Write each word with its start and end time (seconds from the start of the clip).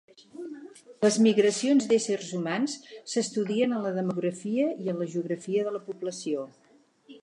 Les 1.05 1.19
migracions 1.25 1.85
d'éssers 1.91 2.31
humans 2.39 2.75
s'estudien 3.13 3.79
en 3.79 3.87
la 3.89 3.95
demografia 4.01 4.69
i 4.87 4.93
en 4.95 5.01
la 5.03 5.13
geografia 5.17 5.71
de 5.71 5.79
la 5.79 5.89
població. 5.91 6.53